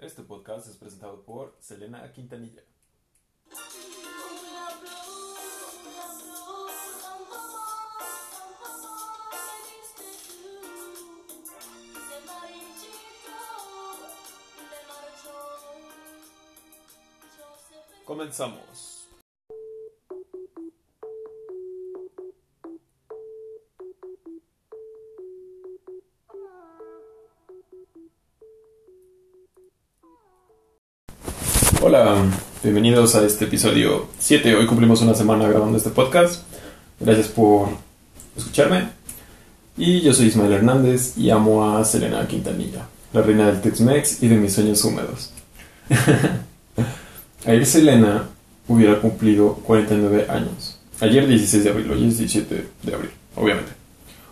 Este 0.00 0.22
podcast 0.22 0.68
es 0.68 0.76
presentado 0.76 1.22
por 1.24 1.56
Selena 1.58 2.12
Quintanilla. 2.12 2.62
Comenzamos. 18.04 18.97
Hola, 31.80 32.24
bienvenidos 32.64 33.14
a 33.14 33.24
este 33.24 33.44
episodio 33.44 34.08
7. 34.18 34.56
Hoy 34.56 34.66
cumplimos 34.66 35.00
una 35.00 35.14
semana 35.14 35.48
grabando 35.48 35.78
este 35.78 35.90
podcast. 35.90 36.42
Gracias 36.98 37.28
por 37.28 37.68
escucharme. 38.36 38.88
Y 39.76 40.00
yo 40.00 40.12
soy 40.12 40.26
Ismael 40.26 40.54
Hernández 40.54 41.16
y 41.16 41.30
amo 41.30 41.76
a 41.76 41.84
Selena 41.84 42.26
Quintanilla, 42.26 42.88
la 43.12 43.22
reina 43.22 43.46
del 43.46 43.60
Tex-Mex 43.60 44.24
y 44.24 44.26
de 44.28 44.36
mis 44.36 44.54
sueños 44.54 44.84
húmedos. 44.84 45.30
Ayer 47.46 47.64
Selena 47.64 48.24
hubiera 48.66 49.00
cumplido 49.00 49.54
49 49.54 50.26
años. 50.28 50.80
Ayer 50.98 51.28
16 51.28 51.62
de 51.62 51.70
abril, 51.70 51.92
hoy 51.92 52.08
es 52.08 52.18
17 52.18 52.66
de 52.82 52.94
abril, 52.94 53.10
obviamente. 53.36 53.70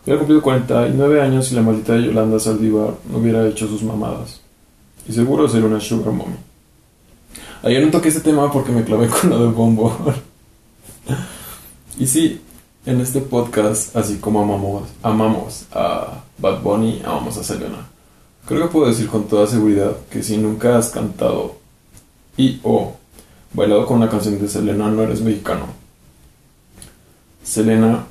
Hubiera 0.03 0.19
cumplido 0.19 0.43
49 0.43 1.23
años 1.23 1.53
y 1.53 1.55
la 1.55 1.63
maldita 1.63 1.97
Yolanda 1.97 2.41
Saldívar 2.41 2.95
no 3.09 3.19
hubiera 3.19 3.47
hecho 3.47 3.69
sus 3.69 3.85
mamadas. 3.85 4.41
Y 5.09 5.13
seguro 5.13 5.49
sería 5.49 5.69
una 5.69 5.79
sugar 5.79 6.13
mommy. 6.13 6.35
Ayer 7.67 7.85
no 7.85 7.91
toqué 7.91 8.11
este 8.11 8.21
tema 8.21 8.53
porque 8.53 8.71
me 8.71 8.85
clavé 8.85 9.09
con 9.21 9.29
lo 9.29 9.41
del 9.41 9.53
bombo. 9.53 9.93
y 11.99 12.07
sí, 12.07 12.41
en 12.85 13.01
este 13.01 13.21
podcast, 13.21 13.97
así 13.97 14.19
como 14.19 14.41
amamos, 14.41 14.85
amamos 15.03 15.67
a 15.73 16.23
Bad 16.39 16.63
Bunny, 16.63 17.03
amamos 17.05 17.37
a 17.39 17.43
Selena. 17.43 17.89
Creo 18.47 18.63
que 18.63 18.73
puedo 18.73 18.87
decir 18.87 19.09
con 19.09 19.27
toda 19.27 19.49
seguridad 19.49 19.97
que 20.09 20.23
si 20.23 20.39
nunca 20.39 20.79
has 20.79 20.91
cantado 20.91 21.57
y 22.37 22.61
o 22.63 22.95
bailado 23.53 23.85
con 23.85 23.97
una 23.97 24.09
canción 24.09 24.41
de 24.41 24.47
Selena, 24.47 24.89
no 24.89 25.03
eres 25.03 25.21
mexicano. 25.21 25.67
Selena 27.43 28.07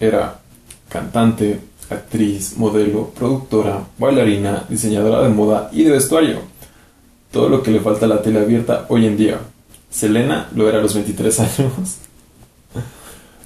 era 0.00 0.40
cantante, 0.88 1.60
actriz, 1.88 2.56
modelo, 2.56 3.10
productora, 3.10 3.86
bailarina, 3.96 4.64
diseñadora 4.68 5.22
de 5.22 5.28
moda 5.28 5.70
y 5.72 5.84
de 5.84 5.92
vestuario. 5.92 6.55
Todo 7.36 7.50
lo 7.50 7.62
que 7.62 7.70
le 7.70 7.80
falta 7.80 8.06
a 8.06 8.08
la 8.08 8.22
tele 8.22 8.40
abierta 8.40 8.86
hoy 8.88 9.04
en 9.04 9.14
día. 9.14 9.38
Selena 9.90 10.48
lo 10.54 10.70
era 10.70 10.78
a 10.78 10.80
los 10.80 10.94
23 10.94 11.40
años. 11.40 11.98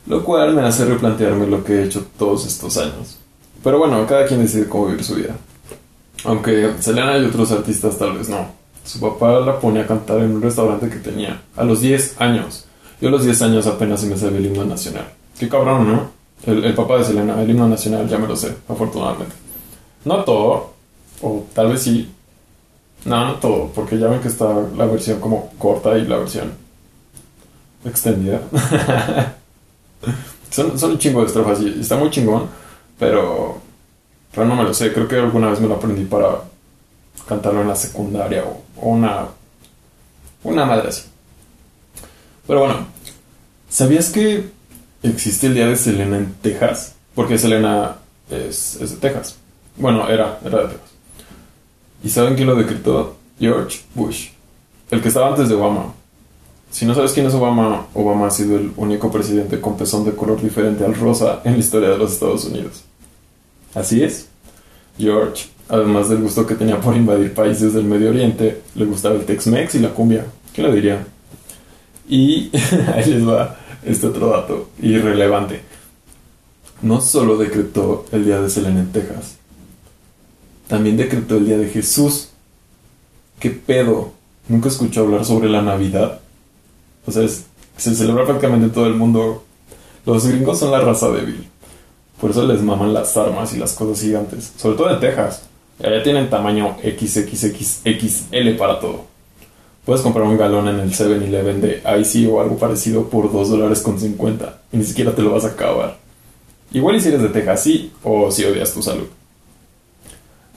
Lo 0.07 0.23
cual 0.23 0.55
me 0.55 0.63
hace 0.63 0.85
replantearme 0.85 1.49
lo 1.49 1.65
que 1.65 1.73
he 1.73 1.85
hecho 1.87 2.07
todos 2.17 2.47
estos 2.47 2.77
años. 2.77 3.19
Pero 3.65 3.81
bueno, 3.81 4.07
cada 4.07 4.27
quien 4.27 4.43
decide 4.43 4.69
cómo 4.69 4.87
vivir 4.87 5.03
su 5.03 5.17
vida. 5.17 5.35
Aunque 6.23 6.75
Selena 6.79 7.19
y 7.19 7.25
otros 7.25 7.51
artistas 7.51 7.99
tal 7.99 8.17
vez 8.17 8.29
no. 8.29 8.47
Su 8.85 9.01
papá 9.01 9.41
la 9.41 9.59
pone 9.59 9.81
a 9.81 9.87
cantar 9.89 10.19
en 10.19 10.37
un 10.37 10.43
restaurante 10.43 10.89
que 10.89 10.99
tenía 10.99 11.43
a 11.57 11.65
los 11.65 11.81
10 11.81 12.21
años. 12.21 12.67
Yo 13.01 13.09
a 13.09 13.11
los 13.11 13.25
10 13.25 13.43
años 13.43 13.67
apenas 13.67 14.03
se 14.03 14.07
me 14.07 14.17
sabe 14.17 14.39
el 14.39 14.47
himno 14.47 14.65
nacional. 14.65 15.07
Qué 15.37 15.49
cabrón, 15.49 15.91
¿no? 15.91 16.11
El, 16.47 16.65
el 16.65 16.75
papá 16.75 16.99
de 16.99 17.07
Selena, 17.07 17.43
el 17.43 17.51
himno 17.51 17.67
nacional, 17.67 18.09
ya 18.09 18.19
me 18.19 18.29
lo 18.29 18.37
sé, 18.37 18.55
afortunadamente. 18.69 19.35
No 20.05 20.23
todo, 20.23 20.75
o 21.23 21.45
tal 21.53 21.73
vez 21.73 21.83
sí. 21.83 22.09
No, 23.05 23.25
no 23.25 23.35
todo, 23.37 23.69
porque 23.75 23.99
ya 23.99 24.09
ven 24.09 24.21
que 24.21 24.29
está 24.29 24.47
la 24.77 24.87
versión 24.87 25.21
como 25.21 25.51
corta 25.59 25.97
y 25.97 26.07
la 26.07 26.19
versión 26.19 26.53
extendida. 27.85 28.43
son, 30.51 30.79
son 30.79 30.93
un 30.93 30.99
chingo 30.99 31.21
de 31.21 31.27
estrofas 31.27 31.61
y 31.61 31.81
está 31.81 31.97
muy 31.97 32.11
chingón, 32.11 32.49
pero, 32.99 33.59
pero 34.35 34.47
no 34.47 34.55
me 34.57 34.65
lo 34.65 34.75
sé. 34.75 34.93
Creo 34.93 35.09
que 35.09 35.17
alguna 35.17 35.51
vez 35.51 35.61
me 35.61 35.69
lo 35.69 35.77
aprendí 35.77 36.05
para 36.05 36.43
cantarlo 37.27 37.63
en 37.63 37.69
la 37.69 37.77
secundaria 37.77 38.45
o, 38.45 38.63
o 38.77 38.91
una, 38.91 39.27
una 40.45 40.65
madre 40.67 40.89
así. 40.89 41.05
Pero 42.47 42.61
bueno, 42.61 42.87
¿sabías 43.69 44.11
que 44.11 44.51
existe 45.03 45.47
el 45.47 45.55
día 45.55 45.69
de 45.69 45.77
Selena 45.77 46.19
en 46.19 46.35
Texas? 46.43 46.95
Porque 47.15 47.39
Selena 47.39 47.97
es, 48.29 48.77
es 48.77 48.91
de 48.91 48.97
Texas. 48.97 49.37
Bueno, 49.77 50.09
era, 50.09 50.39
era 50.45 50.63
de 50.63 50.69
Texas. 50.69 50.90
¿Y 52.03 52.09
saben 52.09 52.35
quién 52.35 52.49
lo 52.49 52.57
decretó? 52.57 53.17
George 53.39 53.81
Bush, 53.95 54.29
el 54.91 55.01
que 55.01 55.09
estaba 55.09 55.29
antes 55.29 55.49
de 55.49 55.55
Obama. 55.55 55.95
Si 56.71 56.87
no 56.87 56.95
sabes 56.95 57.13
quién 57.13 57.27
es 57.27 57.35
Obama, 57.35 57.87
Obama 57.95 58.29
ha 58.29 58.31
sido 58.31 58.57
el 58.57 58.73
único 58.77 59.11
presidente 59.11 59.61
con 59.61 59.77
pezón 59.77 60.05
de 60.05 60.13
color 60.13 60.41
diferente 60.41 60.85
al 60.85 60.95
rosa 60.95 61.41
en 61.45 61.55
la 61.55 61.59
historia 61.59 61.89
de 61.91 61.99
los 61.99 62.13
Estados 62.13 62.45
Unidos. 62.45 62.85
Así 63.75 64.03
es. 64.03 64.29
George, 64.99 65.47
además 65.69 66.09
del 66.09 66.19
gusto 66.19 66.47
que 66.47 66.55
tenía 66.55 66.81
por 66.81 66.97
invadir 66.97 67.35
países 67.35 67.75
del 67.75 67.85
Medio 67.85 68.11
Oriente, 68.11 68.63
le 68.75 68.85
gustaba 68.85 69.17
el 69.17 69.25
Tex-Mex 69.25 69.75
y 69.75 69.79
la 69.81 69.91
cumbia. 69.91 70.27
¿Qué 70.53 70.63
le 70.63 70.73
diría? 70.73 71.07
Y 72.09 72.51
ahí 72.95 73.11
les 73.11 73.27
va 73.27 73.57
este 73.85 74.07
otro 74.07 74.29
dato 74.29 74.71
irrelevante. 74.81 75.61
No 76.83 77.01
solo 77.01 77.37
decretó 77.37 78.07
el 78.13 78.25
día 78.25 78.41
de 78.41 78.49
Selena 78.49 78.81
en 78.81 78.93
Texas, 78.93 79.37
también 80.71 80.97
decretó 80.97 81.37
el 81.37 81.47
día 81.47 81.59
de 81.59 81.69
Jesús. 81.69 82.29
¿Qué 83.39 83.51
pedo? 83.51 84.13
¿Nunca 84.49 84.69
escuchó 84.69 85.03
hablar 85.03 85.25
sobre 85.27 85.51
la 85.51 85.61
Navidad? 85.63 86.21
O 87.07 87.13
sea, 87.13 87.25
es- 87.25 87.45
se 87.77 87.95
celebra 87.95 88.25
prácticamente 88.25 88.67
en 88.67 88.73
todo 88.73 88.87
el 88.87 88.95
mundo. 88.95 89.45
Los 90.07 90.27
gringos 90.27 90.59
son 90.61 90.71
la 90.71 90.81
raza 90.81 91.11
débil. 91.11 91.47
Por 92.21 92.31
eso 92.31 92.47
les 92.47 92.63
maman 92.63 92.95
las 92.95 93.17
armas 93.17 93.53
y 93.55 93.59
las 93.59 93.73
cosas 93.73 94.01
gigantes. 94.03 94.53
Sobre 94.57 94.77
todo 94.77 94.91
en 94.91 95.01
Texas. 95.01 95.43
Allá 95.83 96.03
tienen 96.03 96.29
tamaño 96.31 96.77
XXXXL 96.83 98.57
para 98.59 98.79
todo. 98.81 99.05
Puedes 99.85 100.03
comprar 100.03 100.27
un 100.27 100.37
galón 100.37 100.69
en 100.69 100.79
el 100.81 100.93
7-Eleven 100.93 101.61
de 101.61 101.83
Icy 102.01 102.27
o 102.27 102.41
algo 102.41 102.59
parecido 102.59 103.09
por 103.09 103.33
2 103.33 103.49
dólares 103.49 103.81
con 103.81 103.99
50 103.99 104.61
y 104.73 104.77
ni 104.77 104.85
siquiera 104.85 105.13
te 105.15 105.23
lo 105.23 105.33
vas 105.33 105.45
a 105.45 105.49
acabar. 105.49 105.97
Igual 106.73 106.97
y 106.97 107.01
si 107.01 107.09
eres 107.09 107.23
de 107.23 107.31
Texas, 107.31 107.63
sí, 107.63 107.93
o 108.05 108.31
si 108.31 108.45
odias 108.45 108.73
tu 108.73 108.83
salud. 108.83 109.07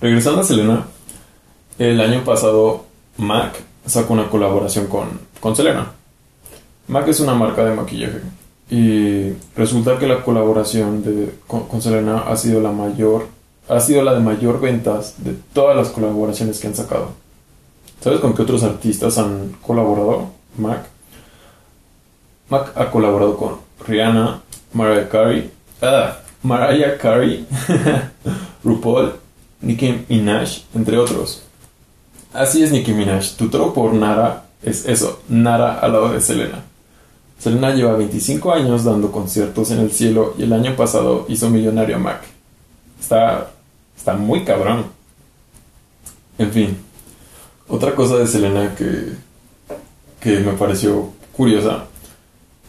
Regresando 0.04 0.42
a 0.42 0.44
Selena, 0.44 0.86
el 1.80 2.02
año 2.02 2.26
pasado 2.26 2.84
MAC 3.16 3.56
sacó 3.86 4.12
una 4.12 4.30
colaboración 4.30 4.88
con, 4.88 5.08
con 5.40 5.56
Selena. 5.56 5.94
MAC 6.90 7.08
es 7.08 7.22
una 7.22 7.34
marca 7.36 7.64
de 7.64 7.74
maquillaje 7.74 8.20
y 8.70 9.32
resulta 9.56 9.98
que 9.98 10.08
la 10.08 10.22
colaboración 10.22 11.06
de, 11.06 11.34
con, 11.48 11.82
Selena 11.82 12.24
ha 12.28 12.36
sido 12.36 12.60
la 12.60 12.74
mayor, 12.74 13.28
ha 13.70 13.80
sido 13.80 14.04
la 14.04 14.14
de 14.14 14.20
mayor 14.20 14.60
ventas 14.60 15.24
de 15.24 15.38
todas 15.54 15.78
las 15.78 15.88
colaboraciones 15.88 16.60
que 16.60 16.68
han 16.68 16.76
sacado. 16.76 17.12
¿Sabes 18.02 18.20
con 18.20 18.36
qué 18.36 18.42
otros 18.42 18.64
artistas 18.64 19.18
han 19.18 19.56
colaborado? 19.66 20.32
Mac. 20.58 20.86
Mac 22.50 22.74
ha 22.76 22.92
colaborado 22.92 23.38
con 23.38 23.56
Rihanna, 23.88 24.42
Mariah 24.74 25.08
Carey, 25.08 25.50
ah, 25.82 26.18
Mariah 26.42 26.98
Carey, 26.98 27.48
RuPaul, 28.66 29.23
Nicki 29.64 30.06
Minaj, 30.10 30.66
entre 30.76 30.98
otros. 30.98 31.42
Así 32.34 32.64
es 32.64 32.72
Nicki 32.72 32.94
Minaj, 32.94 33.36
tu 33.38 33.50
tropo 33.50 33.74
por 33.74 33.94
Nara 33.94 34.46
es 34.62 34.86
eso, 34.86 35.22
Nara 35.30 35.80
al 35.80 35.94
lado 35.94 36.14
de 36.14 36.22
Selena. 36.22 36.64
Selena 37.38 37.74
lleva 37.74 37.98
25 37.98 38.54
años 38.54 38.84
dando 38.84 39.12
conciertos 39.12 39.72
en 39.72 39.80
el 39.80 39.92
cielo 39.92 40.34
y 40.38 40.44
el 40.44 40.54
año 40.54 40.76
pasado 40.76 41.26
hizo 41.28 41.50
millonario 41.50 41.98
a 41.98 42.00
Mac. 42.00 42.22
Está, 43.00 43.52
está 43.98 44.14
muy 44.14 44.46
cabrón. 44.46 44.86
En 46.38 46.52
fin, 46.52 46.78
otra 47.68 47.94
cosa 47.96 48.18
de 48.18 48.28
Selena 48.28 48.74
que, 48.76 49.14
que 50.20 50.40
me 50.40 50.54
pareció 50.54 51.10
curiosa 51.34 51.86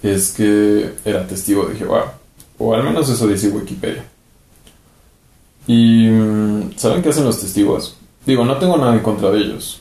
es 0.02 0.32
que 0.32 0.94
era 1.04 1.26
testigo 1.26 1.66
de 1.66 1.76
Jehová, 1.76 2.14
o 2.58 2.74
al 2.74 2.82
menos 2.82 3.08
eso 3.08 3.26
dice 3.26 3.48
Wikipedia. 3.48 4.04
¿Y 5.66 6.08
mm, 6.08 6.76
saben 6.76 7.02
qué 7.02 7.08
hacen 7.08 7.24
los 7.24 7.40
testigos? 7.40 7.96
Digo, 8.26 8.44
no 8.44 8.58
tengo 8.58 8.76
nada 8.76 8.94
en 8.94 9.00
contra 9.00 9.30
de 9.30 9.38
ellos. 9.38 9.80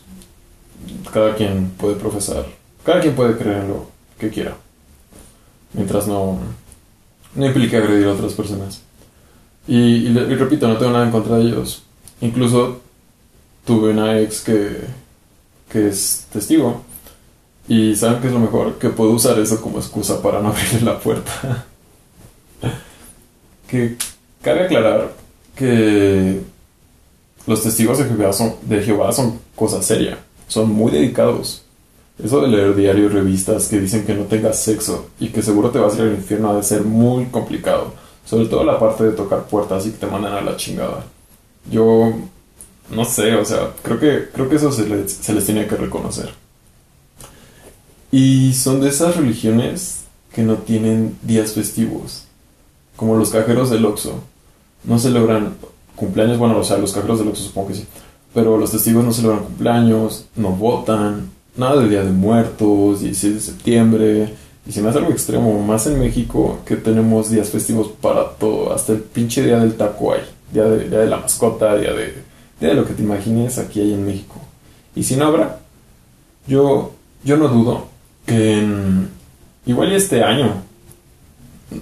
Cada 1.13 1.35
quien 1.35 1.71
puede 1.71 1.95
profesar, 1.95 2.45
cada 2.85 3.00
quien 3.00 3.15
puede 3.15 3.38
creer 3.38 3.63
en 3.63 3.69
lo 3.69 3.88
que 4.18 4.30
quiera, 4.30 4.56
mientras 5.74 6.07
no, 6.07 6.39
no 7.35 7.45
implique 7.45 7.77
agredir 7.77 8.07
a 8.07 8.13
otras 8.13 8.33
personas. 8.33 8.81
Y, 9.68 9.75
y 9.77 10.07
y 10.07 10.35
repito, 10.35 10.68
no 10.68 10.77
tengo 10.77 10.91
nada 10.91 11.06
en 11.06 11.12
contra 11.12 11.38
de 11.38 11.44
ellos. 11.44 11.83
Incluso 12.19 12.81
tuve 13.65 13.91
una 13.91 14.19
ex 14.19 14.41
que, 14.41 14.81
que 15.69 15.88
es 15.88 16.27
testigo. 16.31 16.81
Y 17.68 17.95
saben 17.95 18.19
que 18.21 18.27
es 18.27 18.33
lo 18.33 18.39
mejor, 18.39 18.77
que 18.77 18.89
puedo 18.89 19.12
usar 19.12 19.39
eso 19.39 19.62
como 19.62 19.80
excusa 19.80 20.21
para 20.21 20.41
no 20.41 20.50
abrirle 20.50 20.81
la 20.81 21.00
puerta. 21.00 21.65
que 23.68 23.95
cabe 24.41 24.65
aclarar 24.65 25.22
que 25.55 26.41
los 27.45 27.63
testigos 27.63 27.97
de 27.97 28.05
Jehová 28.05 28.33
son, 28.33 28.55
de 28.63 28.81
Jehová 28.81 29.11
son 29.11 29.39
cosa 29.55 29.81
seria, 29.81 30.17
son 30.47 30.71
muy 30.71 30.91
dedicados. 30.91 31.63
Eso 32.23 32.41
de 32.41 32.47
leer 32.47 32.75
diarios 32.75 33.11
y 33.11 33.15
revistas 33.15 33.67
que 33.67 33.79
dicen 33.79 34.05
que 34.05 34.13
no 34.13 34.25
tengas 34.25 34.59
sexo 34.59 35.07
y 35.19 35.29
que 35.29 35.41
seguro 35.41 35.71
te 35.71 35.79
vas 35.79 35.94
a 35.94 35.97
ir 35.97 36.01
al 36.03 36.15
infierno 36.15 36.51
ha 36.51 36.55
de 36.55 36.63
ser 36.63 36.83
muy 36.83 37.25
complicado. 37.25 37.94
Sobre 38.25 38.45
todo 38.45 38.63
la 38.63 38.79
parte 38.79 39.03
de 39.03 39.11
tocar 39.11 39.47
puertas 39.47 39.85
y 39.85 39.91
que 39.91 39.97
te 39.97 40.07
mandan 40.07 40.33
a 40.33 40.41
la 40.41 40.55
chingada. 40.55 41.05
Yo 41.69 42.13
no 42.89 43.06
sé, 43.06 43.33
o 43.35 43.44
sea, 43.44 43.71
creo 43.81 43.99
que, 43.99 44.29
creo 44.31 44.47
que 44.47 44.56
eso 44.57 44.71
se 44.71 44.88
les, 44.88 45.11
se 45.11 45.33
les 45.33 45.45
tiene 45.45 45.67
que 45.67 45.75
reconocer. 45.75 46.29
Y 48.11 48.53
son 48.53 48.79
de 48.79 48.89
esas 48.89 49.15
religiones 49.15 50.03
que 50.33 50.44
no 50.44 50.57
tienen 50.57 51.17
días 51.23 51.53
festivos, 51.53 52.25
como 52.95 53.15
los 53.15 53.31
cajeros 53.31 53.69
del 53.71 53.85
Oxxo. 53.85 54.21
No 54.83 55.00
celebran 55.00 55.53
cumpleaños, 55.95 56.38
bueno, 56.38 56.57
o 56.57 56.63
sea, 56.63 56.77
los 56.77 56.94
cajeros 56.94 57.19
del 57.19 57.30
Oxxo 57.30 57.44
supongo 57.44 57.69
que 57.69 57.75
sí, 57.75 57.85
pero 58.33 58.57
los 58.57 58.71
testigos 58.71 59.03
no 59.03 59.13
celebran 59.13 59.44
cumpleaños, 59.44 60.25
no 60.35 60.50
votan, 60.50 61.30
nada 61.56 61.80
del 61.80 61.89
Día 61.89 62.03
de 62.03 62.12
Muertos, 62.12 63.01
16 63.01 63.33
de 63.35 63.39
septiembre, 63.39 64.33
y 64.65 64.71
se 64.71 64.81
me 64.81 64.89
hace 64.89 65.00
algo 65.00 65.12
extremo, 65.12 65.62
más 65.62 65.88
en 65.88 66.00
México 66.00 66.59
que 66.65 66.75
tenemos 66.75 67.30
días 67.30 67.50
festivos 67.50 67.89
para 68.01 68.30
todo, 68.31 68.74
hasta 68.74 68.94
el 68.94 69.00
pinche 69.00 69.44
día 69.44 69.59
del 69.59 69.75
taco 69.75 70.13
hay, 70.13 70.21
día 70.51 70.63
de, 70.63 70.89
día 70.89 71.00
de 71.00 71.07
la 71.07 71.18
mascota, 71.18 71.75
día 71.75 71.94
de, 71.94 72.13
día 72.59 72.69
de 72.69 72.75
lo 72.75 72.85
que 72.85 72.94
te 72.94 73.03
imagines 73.03 73.57
aquí 73.57 73.81
hay 73.81 73.94
en 73.94 74.06
México. 74.06 74.35
Y 74.95 75.03
si 75.03 75.15
no 75.15 75.25
habrá, 75.25 75.59
yo, 76.47 76.94
yo 77.24 77.38
no 77.38 77.47
dudo 77.50 77.88
que 78.25 78.59
en, 78.59 79.09
igual 79.65 79.91
este 79.91 80.24
año, 80.24 80.63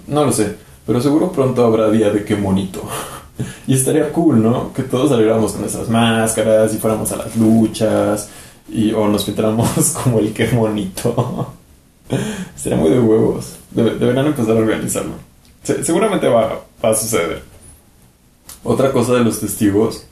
no 0.07 0.25
lo 0.25 0.31
sé, 0.31 0.55
pero 0.85 1.01
seguro 1.01 1.31
pronto 1.31 1.65
habrá 1.65 1.89
día 1.89 2.09
de 2.09 2.23
qué 2.23 2.35
bonito. 2.35 2.83
y 3.67 3.73
estaría 3.75 4.11
cool, 4.11 4.41
¿no? 4.41 4.73
Que 4.73 4.83
todos 4.83 5.09
saliéramos 5.09 5.51
con 5.51 5.61
nuestras 5.61 5.89
máscaras 5.89 6.73
y 6.73 6.77
fuéramos 6.77 7.11
a 7.11 7.17
las 7.17 7.35
luchas 7.35 8.29
y, 8.69 8.91
o 8.93 9.07
nos 9.07 9.25
pintáramos 9.25 9.89
como 10.03 10.19
el 10.19 10.33
qué 10.33 10.47
bonito. 10.47 11.53
Sería 12.55 12.77
muy 12.77 12.89
de 12.89 12.99
huevos. 12.99 13.57
deberían 13.71 14.27
empezar 14.27 14.57
a 14.57 14.59
organizarlo. 14.59 15.13
seguramente 15.63 16.27
va, 16.27 16.61
a 16.81 16.93
suceder. 16.93 17.43
Otra 18.63 18.91
cosa 18.91 19.13
de 19.13 19.23
los 19.23 19.39
testigos 19.39 20.05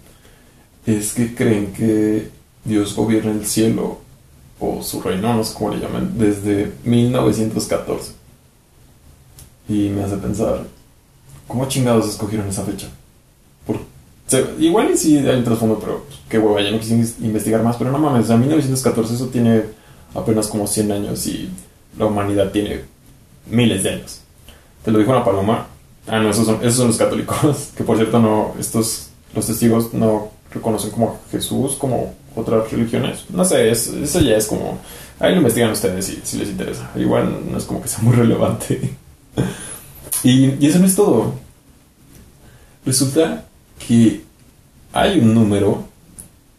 es 0.86 1.14
que 1.14 1.36
creen 1.36 1.74
que 1.74 2.30
Dios 2.64 2.96
gobierna 2.96 3.32
el 3.32 3.46
cielo 3.46 4.00
o 4.60 4.82
su 4.82 5.02
reino, 5.02 5.34
no 5.34 5.44
sé 5.44 5.54
cómo 5.54 5.72
le 5.72 5.80
llaman, 5.80 6.18
desde 6.18 6.72
1914. 6.84 8.19
Y 9.70 9.90
me 9.90 10.04
hace 10.04 10.18
pensar, 10.18 10.64
¿cómo 11.48 11.68
chingados 11.68 12.10
escogieron 12.10 12.48
esa 12.50 12.64
fecha? 12.64 12.88
Por, 13.66 13.78
igual 14.60 14.92
y 14.92 14.98
sí 14.98 15.18
hay 15.18 15.38
un 15.38 15.44
trasfondo, 15.44 15.80
pero 15.80 16.04
pues, 16.08 16.20
qué 16.28 16.40
hueva, 16.40 16.62
ya 16.62 16.72
no 16.72 16.80
quise 16.80 16.96
investigar 17.22 17.64
más, 17.64 17.78
pero 17.78 17.92
no 17.92 18.00
mames, 18.00 18.30
en 18.30 18.40
1914 18.40 19.14
eso 19.14 19.28
tiene 19.28 19.64
apenas 20.16 20.48
como 20.48 20.68
100 20.68 20.92
años 20.92 21.26
y 21.28 21.50
la 21.98 22.06
humanidad 22.06 22.52
tiene 22.52 22.82
miles 23.50 23.84
de 23.84 23.90
años. 23.92 24.22
Te 24.84 24.92
lo 24.92 25.00
dijo 25.00 25.12
una 25.12 25.24
paloma. 25.24 25.68
Ah, 26.08 26.20
no, 26.20 26.30
esos 26.30 26.46
son, 26.46 26.56
esos 26.62 26.76
son 26.76 26.88
los 26.88 26.98
católicos. 26.98 27.70
Que 27.78 27.84
por 27.84 27.98
cierto, 27.98 28.20
no, 28.20 28.56
estos, 28.60 29.10
los 29.36 29.46
testigos 29.46 29.94
no 29.94 30.32
reconocen 30.52 30.92
como 30.92 31.10
a 31.10 31.32
Jesús, 31.32 31.76
como 31.76 32.16
otras 32.36 32.72
religiones. 32.72 33.26
No 33.30 33.46
sé, 33.46 33.70
eso 33.70 34.20
ya 34.22 34.36
es 34.36 34.48
como. 34.48 34.80
Ahí 35.20 35.32
lo 35.32 35.40
investigan 35.40 35.72
ustedes 35.72 36.06
si, 36.06 36.22
si 36.24 36.38
les 36.38 36.50
interesa. 36.50 36.90
Igual 36.96 37.52
no 37.52 37.58
es 37.58 37.66
como 37.66 37.82
que 37.82 37.88
sea 37.88 38.00
muy 38.02 38.16
relevante. 38.16 38.96
y, 40.24 40.56
y 40.60 40.68
eso 40.68 40.80
no 40.80 40.86
es 40.86 40.96
todo. 40.96 41.34
Resulta 42.86 43.46
que 43.88 44.22
hay 44.94 45.20
un 45.20 45.34
número 45.34 45.84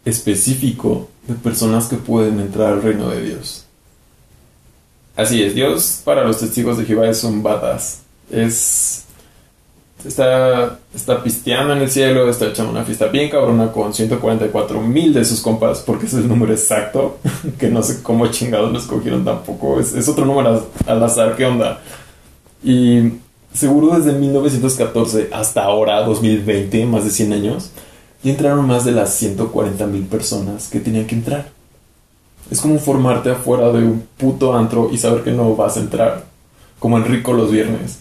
específico 0.05 1.09
de 1.27 1.35
personas 1.35 1.87
que 1.87 1.97
pueden 1.97 2.41
entrar 2.41 2.73
al 2.73 2.83
reino 2.83 3.09
de 3.09 3.23
Dios. 3.23 3.65
Así 5.17 5.43
es, 5.43 5.55
Dios 5.55 6.01
para 6.05 6.25
los 6.25 6.39
testigos 6.39 6.79
de 6.79 6.85
Jehová 6.85 7.09
es 7.09 7.23
un 7.25 7.43
badass. 7.43 8.01
Es. 8.31 9.05
Está, 10.03 10.79
está 10.95 11.23
pisteando 11.23 11.75
en 11.75 11.83
el 11.83 11.91
cielo, 11.91 12.31
está 12.31 12.47
echando 12.47 12.73
una 12.73 12.85
fiesta 12.85 13.09
bien 13.09 13.29
cabrona 13.29 13.71
con 13.71 13.93
144 13.93 14.81
mil 14.81 15.13
de 15.13 15.27
sus 15.27 15.43
compas, 15.43 15.81
porque 15.81 16.07
es 16.07 16.15
el 16.15 16.27
número 16.27 16.55
exacto, 16.55 17.19
que 17.59 17.69
no 17.69 17.83
sé 17.83 18.03
cómo 18.03 18.27
chingados 18.29 18.73
lo 18.73 18.79
escogieron 18.79 19.27
tampoco. 19.27 19.79
Es, 19.79 19.93
es 19.93 20.09
otro 20.09 20.25
número 20.25 20.67
al 20.87 21.03
azar, 21.03 21.37
¿qué 21.37 21.45
onda? 21.45 21.83
Y 22.63 23.13
seguro 23.53 23.99
desde 23.99 24.19
1914 24.19 25.29
hasta 25.33 25.65
ahora, 25.65 26.05
2020, 26.05 26.87
más 26.87 27.05
de 27.05 27.11
100 27.11 27.33
años, 27.33 27.71
ya 28.23 28.33
entraron 28.33 28.67
más 28.67 28.85
de 28.85 28.93
las 28.93 29.15
140 29.15 29.87
mil 29.87 30.05
personas 30.05 30.69
que 30.69 30.81
tenían 30.81 31.07
que 31.07 31.15
entrar. 31.15 31.49
Es 32.51 32.61
como 32.61 32.79
formarte 32.79 33.31
afuera 33.31 33.71
de 33.73 33.85
un 33.85 34.07
puto 34.17 34.57
antro 34.57 34.91
y 34.93 34.99
saber 34.99 35.23
que 35.23 35.31
no 35.31 35.55
vas 35.55 35.77
a 35.77 35.81
entrar. 35.81 36.25
Como 36.79 36.99
Enrico 36.99 37.33
los 37.33 37.51
viernes. 37.51 37.99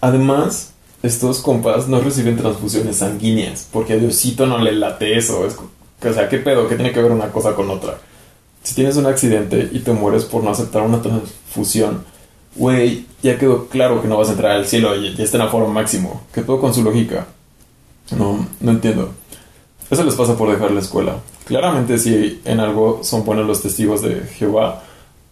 Además, 0.00 0.72
estos 1.02 1.40
compas 1.40 1.88
no 1.88 2.00
reciben 2.00 2.36
transfusiones 2.36 2.96
sanguíneas. 2.96 3.68
Porque 3.72 3.94
a 3.94 3.96
Diosito 3.96 4.46
no 4.46 4.58
le 4.58 4.72
late 4.72 5.16
eso. 5.16 5.46
o 5.46 6.12
sea, 6.12 6.28
¿qué 6.28 6.38
pedo? 6.38 6.68
¿Qué 6.68 6.74
tiene 6.74 6.92
que 6.92 7.02
ver 7.02 7.12
una 7.12 7.30
cosa 7.30 7.54
con 7.54 7.70
otra? 7.70 7.98
Si 8.62 8.74
tienes 8.74 8.96
un 8.96 9.06
accidente 9.06 9.68
y 9.72 9.78
te 9.80 9.92
mueres 9.92 10.24
por 10.24 10.42
no 10.42 10.50
aceptar 10.50 10.82
una 10.82 11.00
transfusión, 11.00 12.04
güey, 12.54 13.06
ya 13.22 13.38
quedó 13.38 13.66
claro 13.68 14.02
que 14.02 14.08
no 14.08 14.18
vas 14.18 14.28
a 14.28 14.32
entrar 14.32 14.52
al 14.52 14.66
cielo 14.66 14.96
y 14.96 15.14
ya 15.14 15.24
está 15.24 15.36
en 15.36 15.44
aforo 15.44 15.68
máximo. 15.68 16.22
¿Qué 16.32 16.42
pedo 16.42 16.60
con 16.60 16.74
su 16.74 16.82
lógica? 16.82 17.26
No, 18.16 18.46
no 18.60 18.70
entiendo. 18.70 19.12
Eso 19.90 20.04
les 20.04 20.14
pasa 20.14 20.36
por 20.36 20.50
dejar 20.50 20.70
la 20.70 20.80
escuela. 20.80 21.16
Claramente 21.44 21.98
si 21.98 22.40
en 22.44 22.60
algo 22.60 23.00
son 23.02 23.24
buenos 23.24 23.46
los 23.46 23.62
testigos 23.62 24.02
de 24.02 24.20
Jehová, 24.36 24.82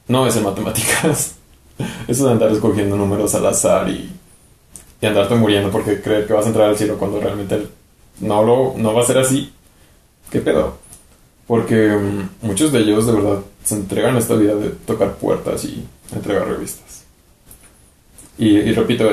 no 0.08 0.26
es 0.26 0.36
en 0.36 0.44
matemáticas. 0.44 1.34
Eso 2.08 2.26
de 2.26 2.32
andar 2.32 2.50
escogiendo 2.52 2.96
números 2.96 3.34
al 3.34 3.46
azar 3.46 3.88
y, 3.88 4.10
y 5.00 5.06
andarte 5.06 5.34
muriendo 5.34 5.70
porque 5.70 6.00
creer 6.00 6.26
que 6.26 6.32
vas 6.32 6.46
a 6.46 6.48
entrar 6.48 6.70
al 6.70 6.78
cielo 6.78 6.96
cuando 6.96 7.20
realmente 7.20 7.66
no, 8.20 8.42
lo, 8.42 8.74
no 8.76 8.94
va 8.94 9.02
a 9.02 9.06
ser 9.06 9.18
así. 9.18 9.52
¿Qué 10.30 10.40
pedo? 10.40 10.78
Porque 11.46 11.90
mm, 11.90 12.46
muchos 12.46 12.72
de 12.72 12.80
ellos 12.80 13.06
de 13.06 13.12
verdad 13.12 13.38
se 13.62 13.74
entregan 13.74 14.16
a 14.16 14.18
esta 14.18 14.34
vida 14.34 14.54
de 14.54 14.70
tocar 14.70 15.16
puertas 15.16 15.64
y 15.64 15.84
entregar 16.14 16.48
revistas. 16.48 17.04
Y, 18.38 18.72
repito, 18.72 19.08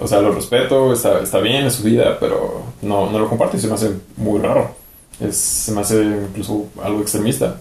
o 0.00 0.08
sea, 0.08 0.20
lo 0.20 0.32
respeto, 0.32 0.92
está, 0.92 1.20
está 1.20 1.38
bien, 1.38 1.66
es 1.66 1.74
su 1.74 1.84
vida, 1.84 2.16
pero 2.18 2.64
no, 2.82 3.08
no 3.08 3.18
lo 3.20 3.28
comparto 3.28 3.56
y 3.56 3.60
se 3.60 3.68
me 3.68 3.74
hace 3.74 3.92
muy 4.16 4.40
raro. 4.40 4.74
Es, 5.20 5.36
se 5.36 5.72
me 5.72 5.80
hace 5.82 6.02
incluso 6.02 6.66
algo 6.82 7.00
extremista. 7.00 7.56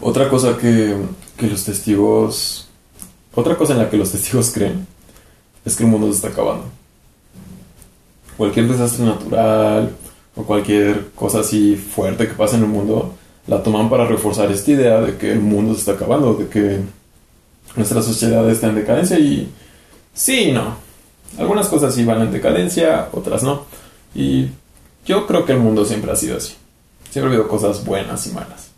Otra 0.00 0.30
cosa 0.30 0.56
que, 0.56 0.96
que 1.36 1.46
los 1.46 1.64
testigos... 1.64 2.68
Otra 3.34 3.54
cosa 3.56 3.74
en 3.74 3.80
la 3.80 3.90
que 3.90 3.98
los 3.98 4.10
testigos 4.10 4.50
creen 4.54 4.86
es 5.64 5.76
que 5.76 5.84
el 5.84 5.90
mundo 5.90 6.06
se 6.08 6.14
está 6.14 6.28
acabando. 6.28 6.64
Cualquier 8.38 8.66
desastre 8.66 9.04
natural 9.04 9.94
o 10.36 10.42
cualquier 10.42 11.10
cosa 11.14 11.40
así 11.40 11.76
fuerte 11.76 12.26
que 12.26 12.34
pase 12.34 12.56
en 12.56 12.62
el 12.62 12.68
mundo, 12.68 13.14
la 13.46 13.62
toman 13.62 13.90
para 13.90 14.06
reforzar 14.06 14.50
esta 14.50 14.70
idea 14.70 15.00
de 15.00 15.18
que 15.18 15.32
el 15.32 15.40
mundo 15.40 15.74
se 15.74 15.80
está 15.80 15.92
acabando, 15.92 16.34
de 16.34 16.48
que 16.48 16.80
nuestra 17.76 18.02
sociedad 18.02 18.48
está 18.50 18.68
en 18.68 18.76
decadencia 18.76 19.18
y 19.18 19.50
sí 20.14 20.44
y 20.48 20.52
no. 20.52 20.76
Algunas 21.38 21.68
cosas 21.68 21.94
sí 21.94 22.04
van 22.04 22.22
en 22.22 22.32
decadencia, 22.32 23.08
otras 23.12 23.42
no. 23.42 23.64
Y 24.14 24.48
yo 25.06 25.26
creo 25.26 25.44
que 25.44 25.52
el 25.52 25.58
mundo 25.58 25.84
siempre 25.84 26.10
ha 26.10 26.16
sido 26.16 26.36
así. 26.36 26.54
Siempre 27.10 27.30
ha 27.30 27.34
habido 27.34 27.48
cosas 27.48 27.84
buenas 27.84 28.26
y 28.26 28.30
malas. 28.30 28.68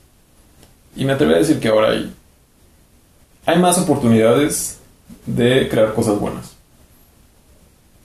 Y 0.95 1.05
me 1.05 1.13
atrevo 1.13 1.35
a 1.35 1.39
decir 1.39 1.59
que 1.59 1.69
ahora 1.69 1.91
hay, 1.91 2.13
hay 3.47 3.59
más 3.59 3.79
oportunidades 3.79 4.79
de 5.27 5.69
crear 5.69 5.95
cosas 5.95 6.19
buenas. 6.19 6.53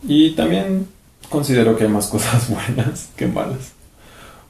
Y 0.03 0.31
también 0.31 0.87
considero 1.29 1.75
que 1.75 1.83
hay 1.83 1.89
más 1.89 2.07
cosas 2.07 2.49
buenas 2.49 3.09
que 3.15 3.27
malas. 3.27 3.71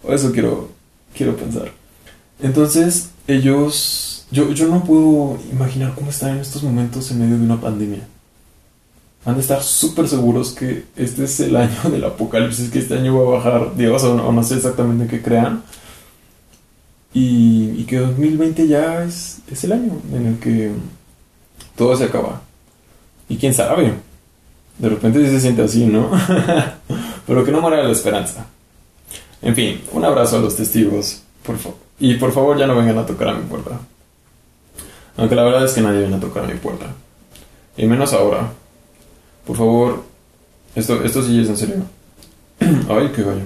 O 0.03 0.13
eso 0.13 0.31
quiero, 0.31 0.69
quiero 1.15 1.35
pensar. 1.35 1.71
Entonces, 2.41 3.09
ellos... 3.27 4.16
Yo, 4.31 4.51
yo 4.51 4.67
no 4.67 4.83
puedo 4.83 5.39
imaginar 5.51 5.93
cómo 5.95 6.09
están 6.09 6.31
en 6.31 6.39
estos 6.39 6.63
momentos 6.63 7.09
en 7.11 7.19
medio 7.19 7.37
de 7.37 7.43
una 7.43 7.61
pandemia 7.61 8.07
han 9.27 9.35
de 9.35 9.41
estar 9.41 9.61
súper 9.61 10.07
seguros 10.07 10.51
que 10.51 10.85
este 10.95 11.25
es 11.25 11.41
el 11.41 11.57
año 11.57 11.89
del 11.91 12.05
apocalipsis, 12.05 12.69
que 12.69 12.79
este 12.79 12.97
año 12.97 13.13
va 13.17 13.27
a 13.27 13.37
bajar 13.37 13.75
Dios 13.75 14.01
o 14.05 14.31
no, 14.31 14.43
sé 14.43 14.55
exactamente 14.55 15.05
qué 15.07 15.21
crean. 15.21 15.63
Y, 17.13 17.83
que 17.83 17.97
2020 17.97 18.67
ya 18.67 19.03
es, 19.03 19.39
es 19.51 19.63
el 19.65 19.73
año 19.73 19.93
en 20.13 20.27
el 20.27 20.39
que 20.39 20.71
todo 21.75 21.97
se 21.97 22.05
acaba. 22.05 22.41
Y 23.27 23.35
quién 23.35 23.53
sabe, 23.53 23.95
de 24.77 24.89
repente 24.89 25.25
sí 25.25 25.31
se 25.31 25.41
siente 25.41 25.61
así, 25.61 25.85
¿no? 25.85 26.09
Pero 27.27 27.43
que 27.43 27.51
no 27.51 27.59
muera 27.59 27.83
la 27.83 27.91
esperanza. 27.91 28.45
En 29.41 29.55
fin, 29.55 29.81
un 29.91 30.05
abrazo 30.05 30.37
a 30.37 30.41
los 30.41 30.55
testigos, 30.55 31.21
por. 31.43 31.57
Y 31.99 32.15
por 32.15 32.31
favor 32.31 32.57
ya 32.57 32.67
no 32.67 32.75
vengan 32.75 32.99
a 32.99 33.05
tocar 33.05 33.29
a 33.29 33.33
mi 33.33 33.43
puerta. 33.45 33.79
Aunque 35.17 35.35
la 35.35 35.43
verdad 35.43 35.65
es 35.65 35.73
que 35.73 35.81
nadie 35.81 36.01
viene 36.01 36.15
a 36.15 36.19
tocar 36.19 36.47
mi 36.47 36.53
puerta. 36.53 36.85
Y 37.75 37.85
menos 37.85 38.13
ahora, 38.13 38.51
por 39.45 39.57
favor, 39.57 40.03
esto, 40.75 41.03
esto 41.03 41.23
sí 41.23 41.41
es 41.41 41.49
en 41.49 41.57
serio. 41.57 41.75
Ay, 42.59 43.11
qué 43.15 43.23
gallo. 43.23 43.45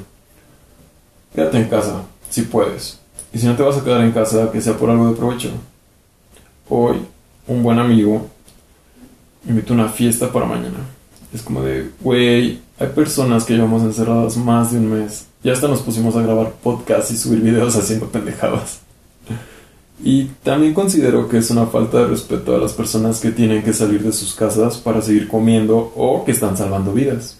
quédate 1.34 1.58
en 1.58 1.70
casa, 1.70 2.04
si 2.30 2.44
puedes. 2.44 3.00
Y 3.34 3.40
si 3.40 3.48
no 3.48 3.56
te 3.56 3.64
vas 3.64 3.78
a 3.78 3.84
quedar 3.84 4.02
en 4.02 4.12
casa, 4.12 4.52
que 4.52 4.62
sea 4.62 4.78
por 4.78 4.90
algo 4.90 5.10
de 5.10 5.16
provecho. 5.16 5.50
Hoy, 6.70 6.98
un 7.48 7.64
buen 7.64 7.80
amigo 7.80 8.30
invitó 9.48 9.74
a 9.74 9.78
una 9.78 9.90
fiesta 9.90 10.32
para 10.32 10.46
mañana. 10.46 10.80
Es 11.34 11.42
como 11.42 11.62
de, 11.64 11.90
güey, 12.02 12.60
hay 12.78 12.88
personas 12.90 13.46
que 13.46 13.54
llevamos 13.54 13.84
encerradas 13.84 14.36
más 14.36 14.72
de 14.72 14.80
un 14.80 14.92
mes. 14.92 15.26
Ya 15.44 15.54
hasta 15.54 15.68
nos 15.68 15.82
pusimos 15.82 16.16
a 16.16 16.22
grabar 16.22 16.52
podcasts 16.52 17.12
y 17.12 17.18
subir 17.18 17.40
videos 17.40 17.76
haciendo 17.76 18.08
pendejadas. 18.08 18.81
Y 20.04 20.26
también 20.44 20.74
considero 20.74 21.30
que 21.30 21.38
es 21.38 21.52
una 21.52 21.68
falta 21.68 22.00
de 22.00 22.08
respeto 22.08 22.56
a 22.56 22.58
las 22.58 22.74
personas 22.74 23.20
que 23.20 23.32
tienen 23.32 23.62
que 23.62 23.74
salir 23.74 24.02
de 24.02 24.12
sus 24.12 24.34
casas 24.34 24.78
para 24.78 25.02
seguir 25.02 25.28
comiendo 25.28 25.94
o 25.96 26.26
que 26.26 26.32
están 26.32 26.58
salvando 26.58 26.92
vidas. 26.92 27.38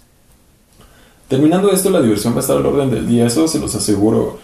Terminando 1.28 1.72
esto, 1.72 1.90
la 1.90 2.02
diversión 2.02 2.34
va 2.34 2.38
a 2.38 2.42
estar 2.42 2.58
al 2.58 2.66
orden 2.66 2.92
del 2.92 3.08
día, 3.08 3.26
eso 3.26 3.48
se 3.48 3.60
los 3.60 3.74
aseguro. 3.74 4.38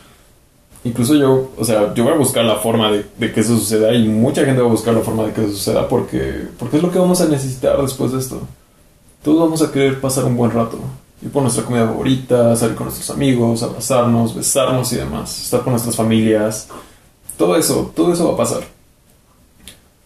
Incluso 0.83 1.15
yo, 1.15 1.51
o 1.57 1.65
sea, 1.65 1.93
yo 1.93 2.05
voy 2.05 2.13
a 2.13 2.17
buscar 2.17 2.45
la 2.45 2.55
forma 2.55 2.91
de, 2.91 3.33
que 3.33 3.41
eso 3.41 3.57
suceda 3.57 3.93
y 3.93 4.07
mucha 4.07 4.45
gente 4.45 4.61
va 4.61 4.67
a 4.67 4.71
buscar 4.71 4.93
la 4.93 5.01
forma 5.01 5.25
de 5.25 5.33
que 5.33 5.41
eso 5.41 5.51
suceda 5.51 5.87
porque, 5.87 6.47
porque 6.57 6.77
es 6.77 6.83
lo 6.83 6.89
que 6.89 6.97
vamos 6.97 7.19
a 7.21 7.27
necesitar 7.27 7.79
después 7.81 8.13
de 8.13 8.19
esto. 8.19 8.41
Todos 9.21 9.39
vamos 9.39 9.61
a 9.61 9.71
querer 9.71 9.99
pasar 9.99 10.25
un 10.25 10.37
buen 10.37 10.51
rato, 10.51 10.79
ir 11.21 11.29
por 11.29 11.43
nuestra 11.43 11.65
comida 11.65 11.85
favorita, 11.85 12.55
salir 12.55 12.75
con 12.75 12.85
nuestros 12.85 13.09
amigos, 13.09 13.61
abrazarnos, 13.63 14.33
besarnos 14.33 14.91
y 14.93 14.95
demás, 14.95 15.41
estar 15.41 15.61
con 15.61 15.73
nuestras 15.73 15.95
familias 15.95 16.69
todo 17.37 17.55
eso, 17.55 17.91
todo 17.95 18.13
eso 18.13 18.27
va 18.27 18.33
a 18.33 18.37
pasar. 18.37 18.63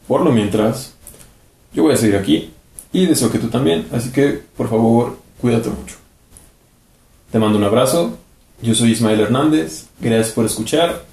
Por 0.08 0.22
lo 0.22 0.32
mientras, 0.32 0.94
yo 1.74 1.84
voy 1.84 1.94
a 1.94 1.98
seguir 1.98 2.18
aquí 2.18 2.52
y 2.92 3.06
deseo 3.06 3.32
que 3.32 3.40
tú 3.40 3.48
también, 3.48 3.88
así 3.92 4.12
que 4.12 4.42
por 4.58 4.70
favor, 4.70 5.18
cuídate 5.40 5.70
mucho. 5.70 5.96
Te 7.32 7.40
mando 7.40 7.58
un 7.58 7.64
abrazo, 7.64 8.18
yo 8.62 8.76
soy 8.76 8.92
Ismael 8.92 9.22
Hernández, 9.22 9.88
gracias 10.00 10.34
por 10.34 10.46
escuchar 10.46 11.06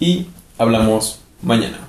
y 0.00 0.26
hablamos 0.58 1.20
mañana. 1.42 1.87